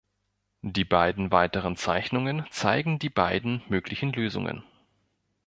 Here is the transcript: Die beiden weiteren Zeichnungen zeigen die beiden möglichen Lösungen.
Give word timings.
Die 0.63 0.83
beiden 0.83 1.29
weiteren 1.31 1.75
Zeichnungen 1.75 2.47
zeigen 2.49 2.97
die 2.97 3.11
beiden 3.11 3.61
möglichen 3.69 4.11
Lösungen. 4.11 4.63